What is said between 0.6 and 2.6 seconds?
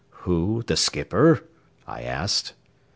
the skipper?" I asked.